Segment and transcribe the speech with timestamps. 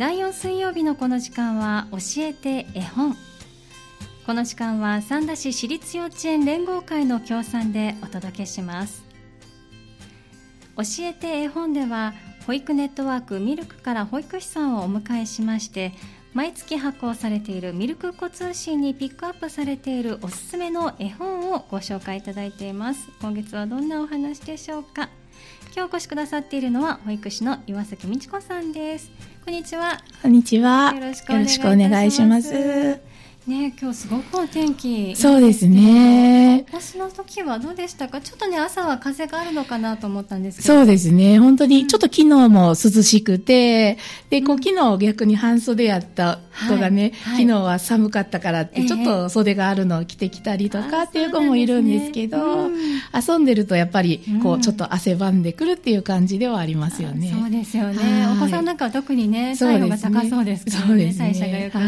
[0.00, 3.14] 第4水曜日のこの時間は教えて絵本。
[4.24, 9.04] この時間は三田市私立幼稚園連合会の協賛でお届けします。
[10.78, 12.14] 教えて絵本では
[12.46, 15.92] 保育ネットワークミルクから保育士さんをお迎えしまして
[16.32, 23.10] 毎月発行されているミルク子通信にピックアップされているおすすめの絵本をご紹介いただいています。
[23.20, 25.10] 今月はどんなお話でしょうか。
[25.74, 29.10] 今日お越しくださっているのは保育士の岩崎美智子さんです。
[29.50, 30.00] こんにちは。
[30.22, 30.94] こんにちは。
[30.94, 33.00] よろしくお願いします
[33.50, 36.64] ね、今日すごくお天気そうですね。
[36.72, 38.20] お越しの時はどうでしたか？
[38.20, 40.74] ちょっとね、朝は風があるのかなと思ったんですけど。
[40.74, 41.40] そうですね。
[41.40, 43.98] 本当に、ちょっと昨日も涼しくて、
[44.30, 52.70] で、こう、昨日逆に半袖やった子がね、昨日は寒かったからって、ちょっと袖があるのを着てきたりとかっていう子もいるんですけど、
[53.12, 57.34] 遊んでるとやっぱり、こう、ちょっと汗ばんでくるっていう感じではありますよね。
[57.36, 58.28] そうですよね。
[58.32, 61.80] お子さんなんかは特にね、体温が高そうですからね、代謝が良くて。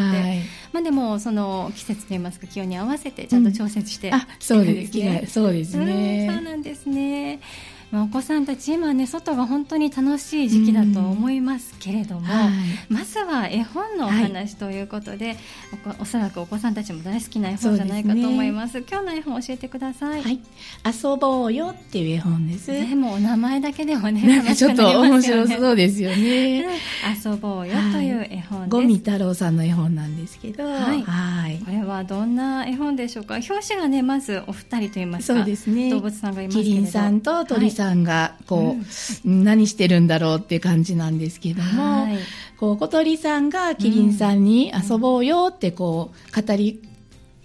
[0.73, 4.97] まあでもその季節といいますか気温に合わせてちゃんと調節して、うん、あそうです。
[4.97, 5.27] ね。
[5.29, 7.37] そうですね、そうなんですね。
[7.37, 7.47] まあ、
[7.95, 12.53] お子さんたち今ね外が本当に楽しい時期だと思いますけれども、はい、
[12.89, 15.37] まずは絵本のお話ということで、はい、
[15.99, 20.41] おおそらくお子さんたちも大好きな絵本じゃないかと思います、ね、今日の絵本教えてください、はい、
[20.87, 22.73] 遊ぼうよっていう絵本です。
[22.73, 26.65] でもお名前だけでもねなんかちょっと面白そうですよね、
[27.25, 30.65] 遊ぼうよという絵本五味太郎さんの絵本なんですけど。
[30.65, 30.95] は
[31.49, 31.59] い。
[31.65, 33.35] これはどんな絵本でしょうか。
[33.35, 35.91] 表紙がねまずお二人といいますかそうですね。
[35.91, 36.77] 動物さんがいますけれど。
[36.77, 38.77] キリンさんと鳥さんさんがこ
[39.25, 42.19] う、うん、何してるんだろうっていう感じなんですけども、はい、
[42.57, 46.81] こう小鳥さんがキリンさんに遊ぼうよってこう語り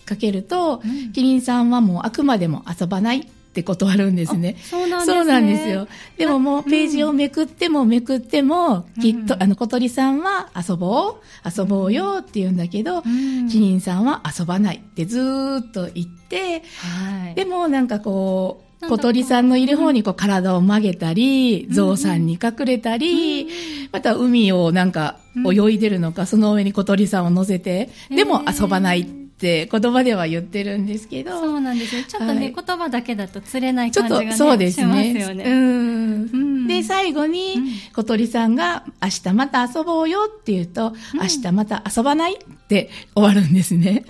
[0.05, 4.55] かけると、うん、キリンさんはもうあくまでも遊ばないって断るんですね。
[4.61, 5.87] そうなんです、ね、そうなんですよ。
[6.17, 15.19] でももうページをめくってもめくっても、うん、きっと、あの、小鳥さんは遊ぼう遊ぼうよって言うんだけど、うん、キリンさんは遊ばないってず
[15.67, 23.47] っと言って、はい、でもなんかこう、小鳥さんのいる方にこう体を曲げたり、ゾウさんに隠れたり、
[23.91, 29.05] また海をなんか泳いでるのか、その上に小鳥さんを乗せて、でも遊ばないっ
[29.39, 31.39] て言葉では言ってるんですけど。
[31.39, 32.03] そうなんですよ。
[32.03, 35.13] ちょっとね、はい、言葉だけだと釣れない感じが、ね、ちょっとそうですね。
[35.13, 35.43] ね。
[35.45, 36.67] うん。
[36.67, 37.57] で、最後に
[37.95, 42.37] 小鳥さんが明日また遊ぼうよって言うと、明日また遊ばないっ
[42.67, 44.05] て終わるんですね。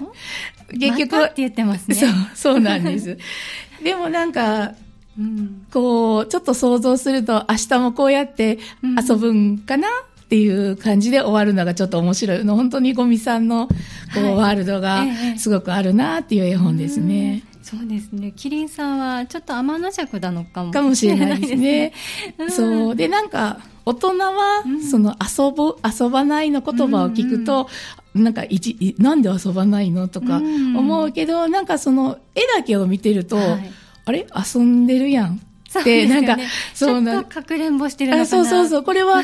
[0.72, 1.16] 結局。
[1.16, 1.96] ま、って言ってますね。
[1.96, 3.18] そう、そうなんです。
[3.84, 4.74] でもなんか、
[5.20, 9.88] うん、こう、ちょっと想像すると、明日もこうやって遊ぶんかな、
[10.28, 12.58] っていう感じで終わるのがちょっと面白いの。
[12.58, 13.76] 本当にゴミさんの、こ
[14.18, 15.06] う、はい、ワールドが
[15.38, 17.44] すごくあるなっていう絵本ですね。
[17.64, 18.34] そうですね。
[18.36, 21.94] キリンさんはちょっと天の弱なのかもかもしれないですね。
[22.36, 22.96] すねそう。
[22.96, 27.70] で、なんか、大人は、その遊ぶ、遊ばないの言葉を聞くと、
[28.14, 33.72] なんか一、なんで遊ばないのとか思うけど、なんかその絵だけを見てると、はい、
[34.06, 34.28] あれ？
[34.36, 35.40] 遊んでるやん
[35.80, 36.38] って、なんか、
[36.74, 37.24] そうな。
[37.24, 38.84] かくれんぼしてるのかなそうそうそう。
[38.84, 39.24] これは、 あ、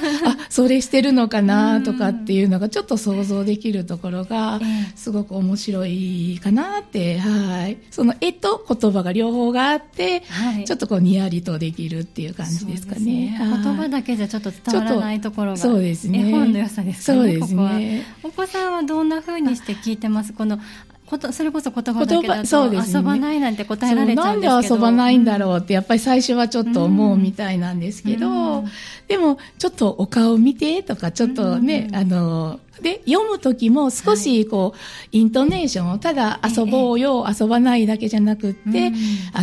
[0.50, 4.60] それしてるのかなとかっていうのがちょっと想像できるところが、
[4.96, 7.78] すごく面白いかなって、はい。
[7.92, 13.06] その絵と言葉が両方があって、はい、ちょっとこう、にやりとできるっていう感じですかね。
[13.06, 16.28] ね言葉だけじゃちょっと伝わらないところが、そうですね。
[16.28, 17.20] 絵本の良さですかね。
[17.20, 18.06] そうですね。
[18.24, 20.34] お子さんはどんな風にして聞いてます？
[20.34, 20.60] この、
[21.06, 24.52] ことそれこそ言葉だけだと、ね、遊ばないなんて答えられちゃうんですけど。
[24.52, 28.66] なんで遊ばないんだろうってやっぱり最初はちょっと思うみたいなんですけど、うん、
[29.08, 34.78] でもちょっとお顔見てとかちょっとね、うん、あので、読むときも少しこう、は
[35.12, 38.96] い、イントネーションをただ遊ぼうよ、えー、遊ばないだけじゃなくって、うん、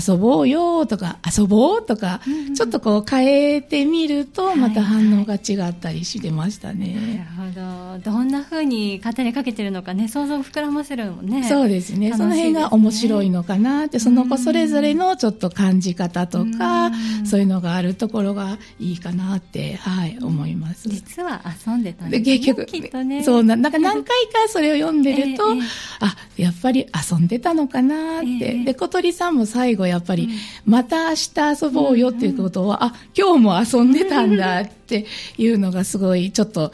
[0.06, 6.86] 遊ぼうよとか遊ぼうとか、うん、ちょっとこう変えてみると、また反応が違ったりしてましたね。
[6.86, 8.12] はいはい、なるほど。
[8.12, 11.44] どんな風に語りかけてるのかね、想像を膨らませるもんね。
[11.44, 12.12] そうですね。
[12.12, 16.90] すねその辺が面白いのかなって、その子それぞれのちょっと感じ方とか、
[17.24, 20.88] そういうのがあるところがいいかなって、はい、思います。
[20.88, 22.38] 実は遊んでたんですね。
[22.38, 23.22] 結局、きっとね。
[23.30, 25.60] そうな、なんか何回かそれを読んでると、えー、
[26.00, 28.26] あ、やっぱり遊んでたのかなって。
[28.26, 35.06] えー、で、小鳥さんも最後やっぱり、うん、また明日遊ぼうよっていうことは、うんうん、あ、今日も遊んでたんだって
[35.38, 36.72] いうのがすごいちょっと、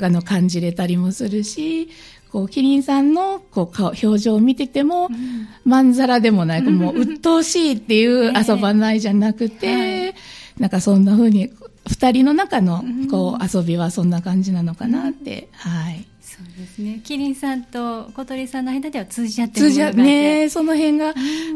[0.00, 1.90] あの、感じれたりもするし、
[2.32, 10.14] こう、キリンさんの、こう、顔、表情を見てても、うん、まんざらでもない、もう、鬱陶しいっていう 遊ばないじゃなくて、えーはい、
[10.60, 11.50] なんかそんな風に、
[11.90, 16.06] 二人の中の、こう、遊びはそんな感じなのかなって、はい。
[16.20, 17.00] そうですね。
[17.02, 21.14] キリンさんと小鳥さんの間では通じ合ってる通じ合ね、その辺が、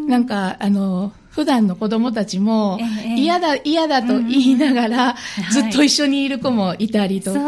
[0.08, 2.78] なんか、あの、普段の子供たちも、
[3.16, 5.16] 嫌だ、嫌だと言いながら、
[5.52, 7.40] ずっと一緒にいる子もいたりとか。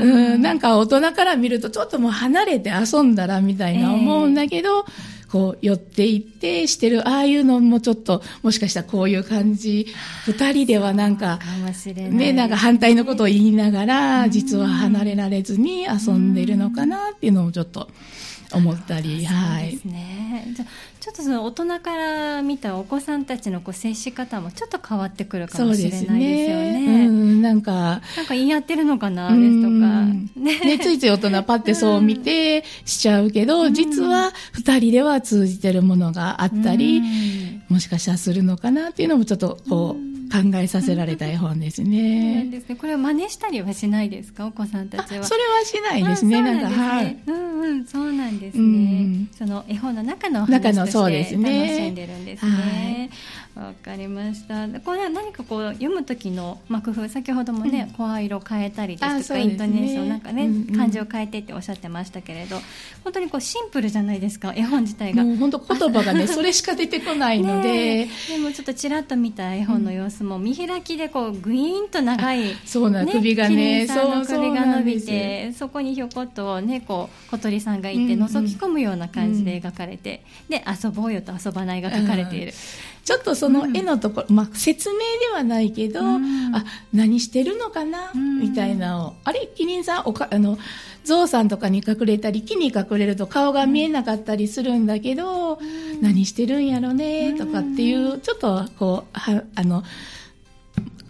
[0.00, 4.84] うん、なんか大人から見るとちょっともう離れて遊んだらみたいな思うんだけど、
[5.30, 9.86] こう寄っていってしてる、ああいうのもちょっと、もしかしたらこういう感じ、
[10.26, 11.38] 二人ではなんか、
[12.10, 17.88] ね、なんか反対のことを言いながら、実は離れられずに遊んでるのかなっていうのもちょっと、
[18.52, 19.72] 思ったり、はい。
[19.72, 20.46] ですね。
[20.54, 20.64] じゃ
[21.00, 26.72] ちょっとその大人から見たお子さんたちのこう接し方もちょっと変わってくるかもしれないですよね。
[26.80, 28.00] ねうん、なんか。
[28.16, 30.04] なんか言い合ってるのかなですとか。
[30.36, 37.02] ねね、ついつい大人パってそう見てしちゃうけど、実は二人では通じてるものがあったり、
[37.68, 42.46] もしかしたらするのかなっていうのもちょっとこう、考えさせられた絵本ですね。
[42.50, 42.76] ですね。
[42.76, 45.24] これは真似したりはしないですか、お子さんたちは。
[45.24, 46.42] それはしないですね。
[46.42, 47.18] なんか、はい。
[47.26, 49.26] うんうん、そうなんですね。
[49.36, 53.10] その絵本の中の話として楽しんでるんですね。
[53.54, 54.68] わかりました。
[54.80, 62.60] これは何かこう読む時の、まあ、工夫、先ほどもね、声色変えたりですとか、イントネーションなんかね、漢字を変えてっておっしゃってましたけれど、
[63.02, 65.24] 本当にこうシンプルじゃないですか、絵本自体が。
[65.24, 68.08] 本当言葉がね、 それしか出てこないので。
[68.28, 82.52] でもちょっとちらっと見た絵本の様子も、見開きでこう、グイーンと長い、そうな、首がね、そう首が伸びて、そこにひょこっとね、こう、小鳥さんがいて、覗き込むような感じで描かれて、で、遊ぼうよと遊ばないが書かれている。
[83.08, 86.20] ちょっとその絵のところ、まあ、説明ではないけど、あ
[86.92, 89.16] 何してるのかな、みたいなの。
[89.24, 90.58] あれキリンさんおかあの
[91.08, 95.58] ゾウさんとかに隠れたり木に隠れると顔が見えなかったりするんだけど、
[96.02, 99.84] 何してるんやろねとかっていうちょっとこうはあの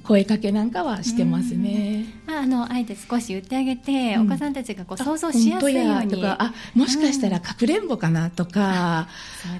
[0.08, 2.06] 声かけなんかはしてますね。
[2.26, 6.10] まあ、あの、あえて少し言ってあげて、うん、お子さんたちがこう想像しやすいように。
[6.10, 9.06] とか、あ、もしかしたらかくれんぼかなとか、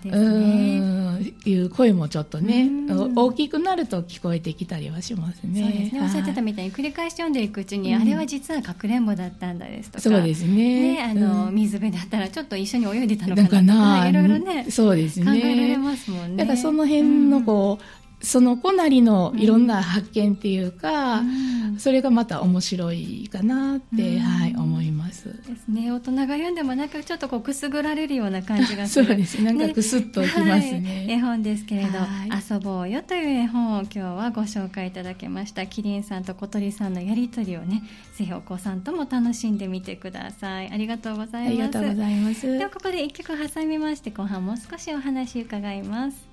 [0.03, 1.33] そうですね。
[1.45, 2.71] いう声もちょっとね、
[3.15, 5.61] 大きくなると聞こえてきたりはしますね。
[5.61, 6.01] そうですね。
[6.01, 10.01] おっしゃってたみたいに繰り返し読んでいくうちに、あれは実はかくれんぼだったんだですとか。
[10.01, 10.95] そうですね。
[10.95, 15.27] ね、あの、水辺だったらちょっと一緒に泳いでたのかなとか、いろいろね、そうですね。
[15.27, 16.37] 考えられますもんね。
[16.39, 25.29] だからその辺のこう、その子なりのいろんな発見っていうか、うん、それがまた面白いかなって、うん、はい、思います。
[25.47, 25.93] ですね。
[25.93, 29.07] 大人が読んでもなんかちょっとこうくすぐられるような感じがする。
[29.09, 29.43] そうです。
[29.43, 30.81] なんかくすっときますね。
[30.81, 35.67] ねはい、絵本ですけれど、はい、遊ぼうよという絵本を今日はご紹介いただきました。
[35.67, 37.85] キリンさんと小鳥さんのやりとりをね、
[38.17, 40.71] ぜひお子さんとも楽しんでみてください。
[40.73, 41.51] ありがとうございます。
[41.51, 42.47] ありがとうございます。
[42.59, 46.29] ではここで一曲挟みまして後半もう少しお話伺います。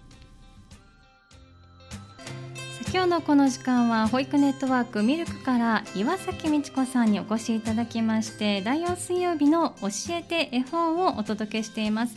[2.96, 12.16] 今日のこの時間は保育ネットワークミルクから岩崎美智子さんにお越しいただきまして第4水曜日の教えて絵本をお届けしています。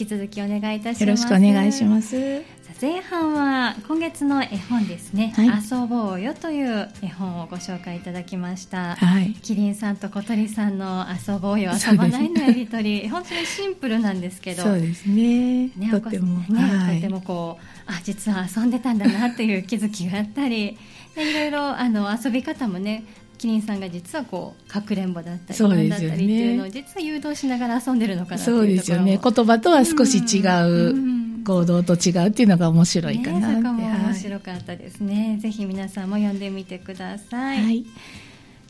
[0.00, 1.00] 引き続きお願いいたします。
[1.02, 2.16] よろしくお願いします。
[2.84, 11.72] 前半は今月の絵本ですね、はい、遊ぼうよという絵本をご紹介いただきました、はい、キリンさんと小鳥さんの遊ぼうよ。
[11.72, 14.64] 遊ばないのやりとり、本当にシンプルなんですけど。
[14.64, 15.68] そうですね。
[15.68, 20.76] ねとても、ね、はい、とてもこうあ実は遊んでたんだなという気づきがあったり。
[21.16, 23.04] いろいろあの遊び方もね
[23.38, 29.20] キリンさんが実はこうかくれんぼだったりそうですよ、ね、っていうのを実は誘導しながら遊んでるのかなそうですよね。
[29.22, 30.94] 言葉とは少し違う、
[31.44, 37.84] 行動と違うっていうのが面白いかなね、そこも面白かったですね、はい、ぜひ皆さんも読んでみてください、はい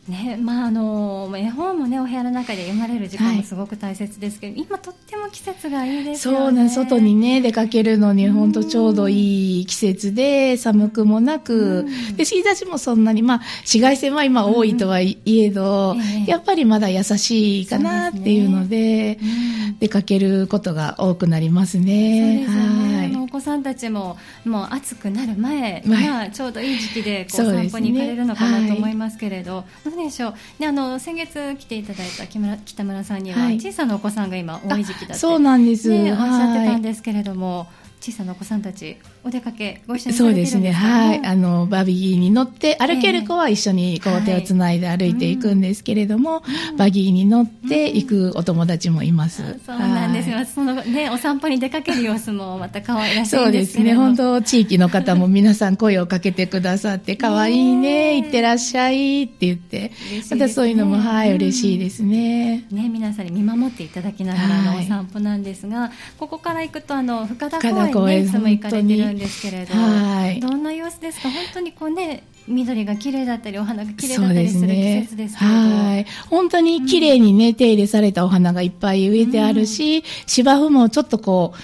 [0.08, 6.38] ねまあ、あの絵本もねお部屋の中で読まれる時間もすごく大切ですけど、はい、今とっても季節がいいですよね。
[6.38, 16.24] そうね外にね出かけるのに本当ちょうどいい季節で寒くもなく、うん、で日差しもそんなにまあ紫外線は今多いとはいえど、うんえ。
[16.26, 19.18] ー、やっぱりまだ優しいかなっていうので、ね。
[19.20, 22.44] うん、出かけることが多くなりますね。
[22.46, 22.74] そうですね。
[22.74, 22.83] はい、お
[23.34, 37.66] 子さんたちももう暑くなる前、まあ、ちょうどいい時期でこう散歩に行かれるのかなと思いますけれど、うでしょう、ね、あの先月来ていただいた木村北村さんには、小さなお子さんが今多い時期だってそうなんです、ね、おっしゃってたんですけれども、
[38.00, 40.72] 小さなお子さんたちお出かけご一緒にそうですね。
[40.72, 41.24] はい。
[41.24, 50.30] あのバギーに乗って歩ける子は一緒にこう手をつないで歩いていくんですけれども、はいバギーに乗って行くお友達もいます、うん、そうなんです。
[50.30, 59.92] よ、そのねお散歩に出かける様子もまた可愛らしいそうですね本当地域の方も皆さん声をかけてくださって可愛いね行ってらっしゃいって言って、ね、
[60.30, 62.66] またそういうのもはい嬉しいですね。
[62.70, 71.30] ね皆さんに見守っていただきながらのお散歩なんですが、ここから行くとあの深田公園ねいつも行かれてるんですけれど、はい、どんな様子ですか？
[71.30, 74.74] 本当にこうね緑が綺麗だったりお花が綺麗だったりする季
[75.06, 81.58] 節ですけど、はい、本当に綺麗にね、うん、手入れされたお花がいっぱい植えてあるし、うん、芝生もちょっとこう、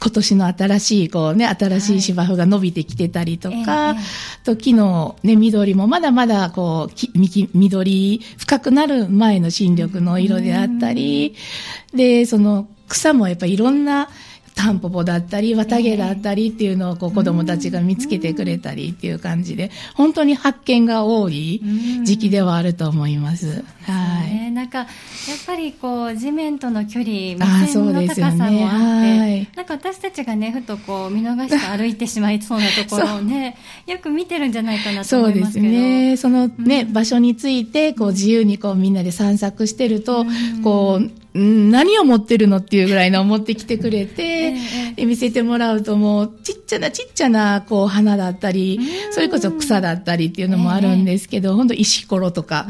[0.00, 4.00] 今年の新しい、こうね、新しい芝生が伸びてきてたりとか、はいえ
[4.42, 4.44] え。
[4.44, 11.34] と木のね、緑もまだまだこう、き幹緑、深くなる前の新緑の色であったり、
[11.94, 14.08] で、その草もやっぱりいろんな、
[14.58, 21.62] タンポポだったり、綿毛だったりっていうのをこう子供たちが見つけてくれたりっていう感じで、本当に発見が多い
[22.02, 23.64] 時期ではあると思います。
[23.82, 24.34] はい。
[24.34, 24.88] ね、なんかやっ
[25.46, 29.48] ぱりこう地面との距離目線のそうですよね高さもあって、はい。
[29.54, 35.68] なんか私たちがねふとこう見逃して歩いてしまいそうなところをねよく見てるんじゃないかなとそうです思いますけど。
[35.68, 36.16] ね。
[36.16, 40.26] そのね、場所について、こう自由にこうみんなで散策してると、
[40.64, 48.80] こう、うん何を持ってるのっていうぐらいの持ってきてくれて、ええで見せてもらうともう、ちっちゃなちっちゃな、こう、花だったり、
[49.12, 52.66] それこそ草だったりっていうのもあるんですけど、本当石ころとか、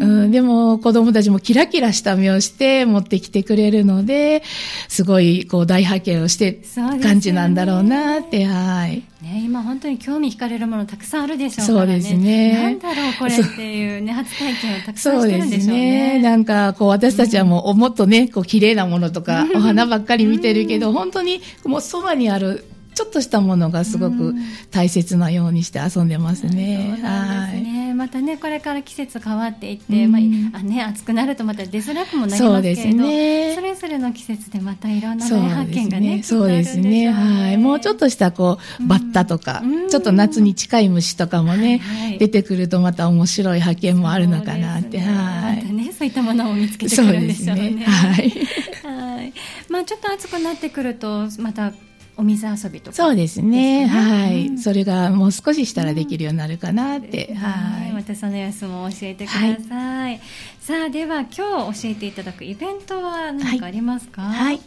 [0.00, 4.42] うん、でも子供たちもキラキラした目をして持ってきてくれるので、
[4.88, 6.60] すごい、こう、大発見をして
[7.02, 9.04] 感じなんだろうなって、はい。
[9.22, 12.00] ね、今本当に興味惹かれるものたくさんあるでしょうからね。
[12.00, 16.14] そうですねなんだろうこれっていうね、 初体験をたくさんそうでしてるんですしょうね。
[16.14, 16.22] ね。
[16.22, 22.64] なんか、こう、私たちはもう、もっとね、こう、綺麗なものとか、お花ばっかり見てるけど、本当に、もう、そばにある、
[23.00, 24.34] ちょっとしたものがすごく
[24.70, 26.96] 大切なようにして遊んでますね。
[26.96, 27.62] そうなんはい。
[27.62, 27.94] ね。
[27.94, 37.10] またね、これから季節変わっていって、うんまあ、あね、暑くなるとまた出づらくもなりそうますけれど、ですねそれぞれの季節でまたいろんなそう大発見がね、そうですね。
[37.10, 37.56] はい。
[37.56, 45.56] もうちょっとした、こう、バッタとかうん、ちょっと夏に近い虫とかもねはいはい、出てくるとまた面白い発見もあるのかなって、はい。
[45.56, 47.70] またね、そういったものを見つけてくそうるんでしょうね。
[47.70, 47.84] ね。
[47.84, 48.30] はい。
[48.84, 49.32] はい。
[49.70, 51.72] まあちょっと暑くなってくると、また
[52.20, 52.96] お水遊びとか。
[52.96, 53.86] そうですね。
[53.86, 57.34] はい、うんそれがもう少ししたらできるようになるかなって。
[57.34, 57.50] は。
[57.50, 57.92] はいい。
[57.92, 60.20] またその様子も教えてください。
[60.60, 64.20] さあ、では今日教えていただくイベントは何かありますか？
[64.22, 64.60] はい。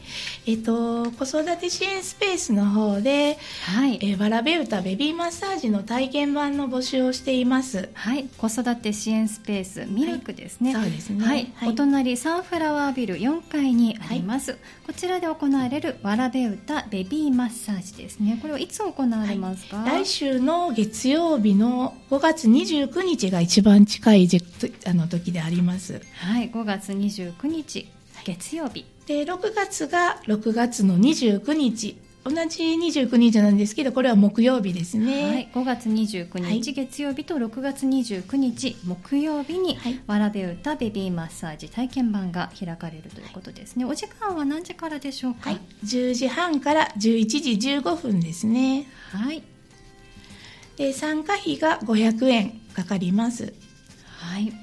[0.48, 4.00] えっ、と、子育て支援スペースの方で、はい。
[4.02, 7.90] えーわらべ歌ベビーマッサージの体験版の募集をしています。
[7.94, 10.74] はい、子育て支援スペースミルクですね。
[10.74, 14.58] そうですねはい、はいお隣サンフラワービル4階にあります。
[14.88, 18.40] こちらで行われるわらべ歌ベビーマッサージですね。
[18.42, 19.84] これはいつ行われますか？
[19.86, 24.42] 来週の月曜日の5月29日が一番近いじ
[24.88, 25.83] あの時であります。
[25.92, 27.90] はい、5月29日
[28.24, 28.86] 月曜日。
[29.06, 31.98] で、6月が6月の29日。
[32.26, 35.24] 同じ29日なんですけど、これは木曜日ですね。
[35.26, 43.84] はい、5月29はい日月曜日と6月29日木曜日に、はいわらべ歌ベビーマッサージ体験版が開かれるということですね。
[43.84, 45.50] お時間は何時からでしょうか？
[45.50, 48.88] はい、10時半から11時15分ですね。
[49.12, 49.44] はい、
[50.78, 53.54] で参加費が500円かかります。
[54.16, 54.54] はい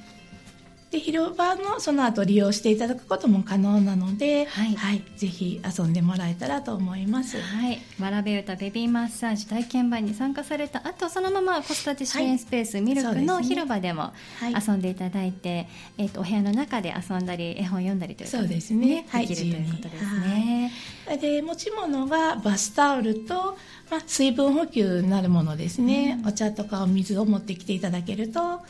[0.90, 5.04] で広場のその後利用していただくことも可能なので、はい。
[5.16, 7.40] ぜひ遊んでもらえたらと思います。
[7.40, 14.54] はい、わらべ歌ベビーマッサージ体験版に参加された後そのまま子育て支援スペース、ミルクの広場でもはい。
[14.68, 19.06] 遊んでいただいて、えっとお部屋の中で遊んだり絵本読んだりというそうですね。
[19.10, 19.28] はい。
[19.28, 20.72] できるということですね。
[21.20, 23.56] で持ち物がバスタオルと、
[23.90, 28.60] まあ、水分補給になるものですね、お茶とかお水を持ってきていただけると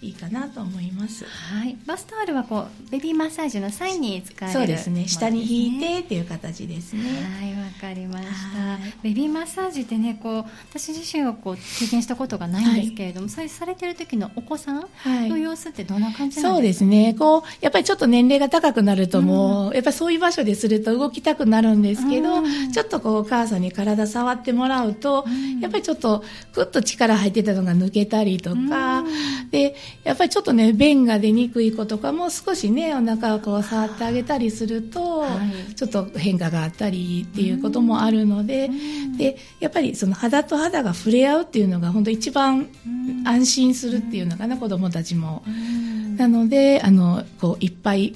[0.00, 1.24] いいかなと思います。
[1.24, 7.02] はい、バスタオルはこうベビーマッサージの際に使えるそうですね下に引いてっていう形ですね。
[7.40, 8.78] はい、わかりましたはい。
[9.02, 16.68] ベビーマッサージってね、こう私自身はこう経験したことがないんですけれども、それされてる時のお子さんはいの様子ってどんな感じなんそうでか。
[16.68, 17.14] ですすね。
[17.18, 29.74] こう、やっぱりちょっと年齢が高くなるともう、やっぱりそういう場所ですると動きたくなるんですけど、うんちょっとこう、お母さんに体触ってもらうと、うんやっぱりちょっと、ぐっと力入ってたのが抜けたりとか、うんで、
[30.04, 35.28] やっぱりちょっとね、便が出にくい子とかも少しね、お腹をこう触ってあげたりすると、は
[35.70, 35.74] い。
[35.74, 39.16] ちょっと変化があったりっていうこともあるので、うん。
[39.16, 43.26] で、やっぱりその肌と肌が触れ合うっていうのが本当一番うん。
[43.26, 45.42] 安心するっていうのかな、子供たちも。
[45.46, 46.16] うん。
[46.16, 48.14] なので、あの、こう、いっぱい、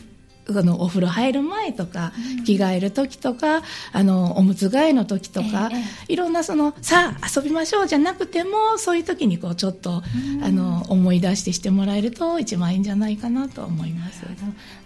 [0.48, 2.12] あの、お風呂入る前とか、
[2.44, 5.76] 着替える時とか、あの、おむつ替えの時とか、え
[6.08, 10.02] えいろんなその、さあ、遊びましょうじゃなくても、そういう時にこう、ちょっと、
[10.36, 10.44] うん。
[10.44, 14.24] あの、思い出してしてもらえると一番いいんじゃないかなと思います。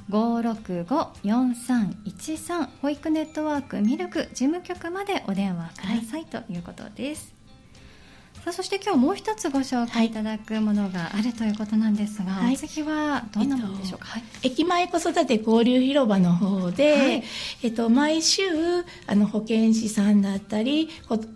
[0.09, 7.38] 565-4313保育ネットワークミルク事務局までお電話ください、はい、ということです。
[8.43, 17.23] さあそして今日もう一つご紹介いただくものがあるということなんですが、はい、次はどんなものでしょうか、えっと、駅前子育て交流広場の方で、はい、
[17.63, 18.43] えっと、毎週
[19.07, 20.89] あの保健師さんだったり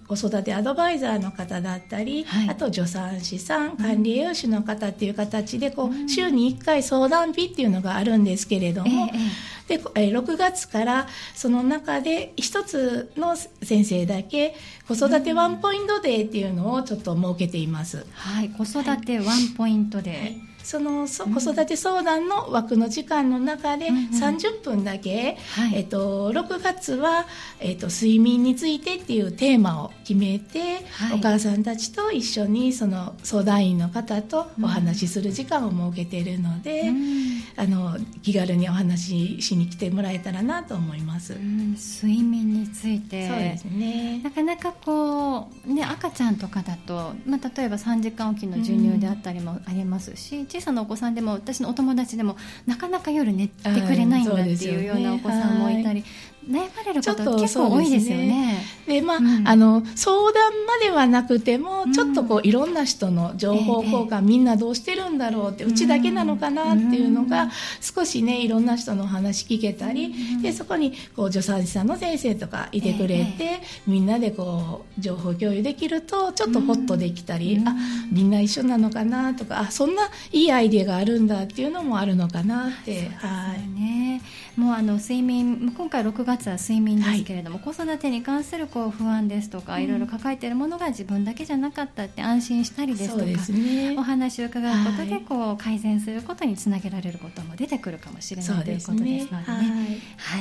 [0.07, 14.55] 子育てアドバイザーの方だったり、はい、あと助産師さん管理栄養士の方っていう形でこう、うん、週に1回相談日っていうのがあるんですけれども、ええで6月からその中で一つの先生だけ
[14.87, 18.05] 子育てワンポイントデーっていうのをちょっと設けています。
[18.11, 20.19] はい、子育てワンポイントデー。
[20.19, 25.37] はいその子育て相談の枠の時間の中で30分だけ、
[25.73, 27.25] えっと、6月は、
[27.59, 43.27] えっと、睡眠についてっていうテーマを決めて、はい、お母さんたちと一緒にその相談員の方とお話しする時間を設けているので、うん、あの気軽にお話ししに来てもらえたらなと思います、睡眠について。
[43.27, 44.21] そうですね。
[44.23, 56.03] なかなかこう、ね、赤ちゃんとかだと、まあ、例えば3時間おきの授乳であったりもありますし、小さなお子さんでも私のお友達でもなかなか夜寝てくれないんだっていうようなお子さんもいたり、
[56.49, 58.63] 悩まれる方結構多いですよね。
[58.85, 67.49] で、ね、まあ、うん、あの相談まではなくても、ちょっとこういろんな人の情報交換、ええ、みんなどうしてるんだろうって、うちだけなのかなっていうのが、
[67.81, 77.75] 少しねいろんな人の話聞けたり、でそこにこう助産師さんの先生とかいてくれて、え、みんなでこう情報共有できるとちょっとホッとできたり、あ
[78.11, 83.09] みんな一緒なのかなとかあそんないいアイデアがあるんだっていうのもあるのかなって。
[83.17, 84.21] はい、ね
[84.55, 99.41] もうあの睡眠今回6月は睡眠ですけれども、はい、子育てに関するこう不安ですとか、うん、いろいろ抱えているものが自分だけじゃなかったって安心したりですとか、ね、お話を伺うことでこう改善することにつなげられることも出てくるかもしれないということですのでね、は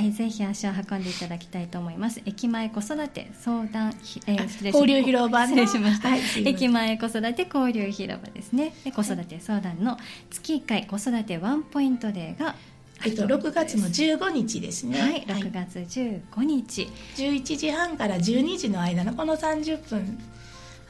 [0.01, 2.21] い、はい、ぜひ足を運んでいただきたいと思います。
[2.27, 3.95] 駅前子育て相談、
[4.27, 8.75] えー、交流広場失礼しました、はい、駅前子育て交流広場ですね。
[8.85, 9.97] で子育て相談の
[10.31, 12.55] 月1回子育てワンポイントデーが
[13.05, 15.01] えっと、6月の15日ですね。
[15.01, 16.89] はい、6月15日。
[17.17, 20.19] 11時半から12時の間のこの30分、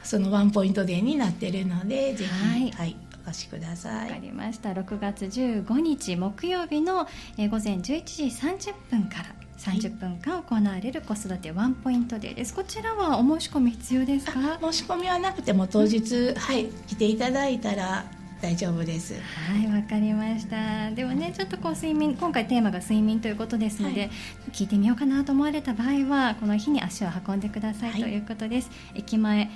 [0.03, 2.95] そのワンポイントデーになっているので、ぜひ、はい、はい、
[3.25, 4.09] お越しください。
[4.09, 4.69] わかりました。
[4.73, 9.25] 6月15日木曜日の、えー、午前11時30分から。
[9.55, 12.53] 30分間行われる子育てワンポイントデーです。
[12.53, 14.59] こちらはお申し込み必要ですか？
[14.61, 18.03] 申し込みはなくても当日、はい来ていただいたら
[18.43, 19.13] 大丈夫です。
[19.13, 20.91] はいわかりました。
[20.91, 24.11] ではねちょっとこう睡眠今回テーマが睡眠ということですので、はい、
[24.51, 28.69] 聞いてみようかなと思われた場合はこの日に足を運んでください、ということです。
[28.95, 29.49] 駅前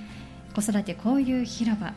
[0.56, 1.94] 子育て交流広場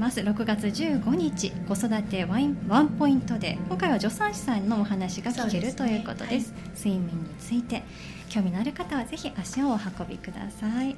[0.00, 0.20] ます。
[0.20, 7.84] 6月15日子育てワインワンポイントで今回は助産師さんのお話が聞ける、ということです、はい、睡眠について
[8.28, 10.96] 興味のある方はぜひ足をお運びください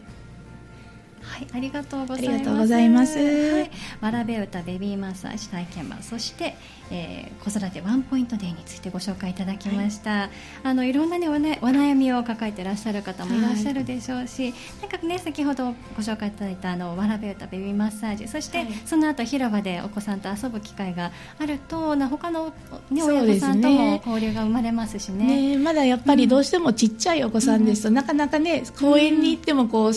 [1.27, 3.19] はい、ありがとうございます。
[3.19, 6.57] はい、わらべ歌ベビーマッサージ体験版、そして、
[6.91, 10.11] えー、子育てワンポイントデーについてご紹介いただきました。
[10.11, 10.31] はい、
[10.63, 22.53] あのいろんなねおねお悩みを抱えていらっしゃる方もいらっしゃるでしょうし、はい、なんかね先ほどご紹介いただいたあのわらべ歌ベビーマッサージ、そして、はい、その後広場でお子さんと遊ぶ機会があると、な他の
[22.91, 25.57] ね親御さんとも交流が生まれますしね。
[25.57, 29.93] ねまだやっぱりどうしてもちっちゃいお子さんですと、うん、なかなかね公園に行ってもこう。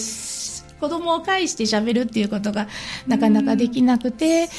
[0.79, 2.67] 子供を介して喋るっていうことが
[3.07, 4.49] なかなかできなくて、ね、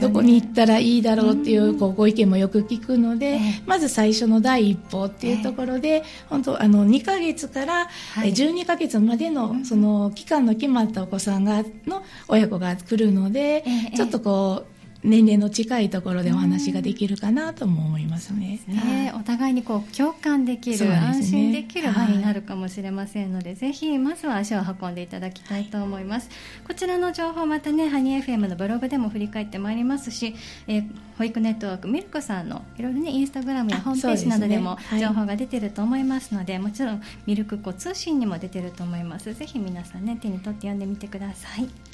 [0.00, 13.64] どこに行ったらいいだろうっていうこうご意見もよく聞くので、まず最初の第一歩っていうところで、本当あの2ヶ月から12ヶ月までのその期間の決まったお子さんがの親子が来るので、
[13.96, 18.58] ちょっとこう年齢の近いところでお話ができるかなとも思いますね。
[18.64, 26.28] すねお互いにこう共感できる、ね、安心できる場になるかもしれませんので、はい、ぜひまずは足を運んでいただきたいと思います。
[26.66, 30.34] こちらの情報またねハニー FM のブログでも振り返ってまいりますし、
[30.66, 39.32] えー、保育ネットワークミルクさんのいろいろねインスタグラムやホームページなどでも情報が出てると思いますので、でねはい、もちろんミルク子通信にも出てると思います。
[39.32, 41.87] ぜひ皆さんね手に取って読んでみてください。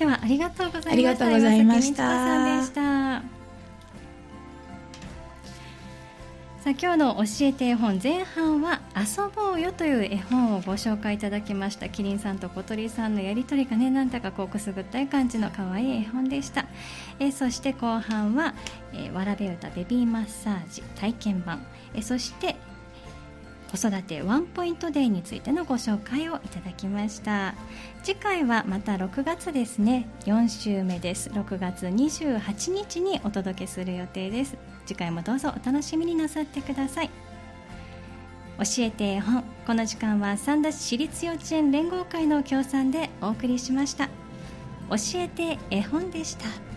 [0.00, 0.94] 今日はありがとうございました。
[0.94, 3.40] ありがとうございました。
[6.60, 16.66] さあ今日の教えて絵本前半は遊ぼうよという絵本をご紹介いただきましたキリンさんと小鳥さんのやりとりがねなんだかこうくすぐったい感じの可愛い絵本でした
[17.18, 18.54] えそして後半は、
[18.92, 22.56] えわらべ歌ベビーマッサージ体験版えそして
[23.70, 27.54] 子育てワンポイントデーについてのご紹介をいただきました。
[28.02, 30.08] 次回はまた6月ですね。
[30.24, 31.30] 4週目です。
[31.30, 34.56] 6月28日にお届けする予定です。
[34.86, 37.10] 次回もどうぞお楽しみになさってください。
[38.58, 39.44] 教えて絵本。
[39.64, 44.06] この時間は三田市私立幼稚園連合会の協賛でお送りしました。
[44.88, 46.69] 教えて絵本でした。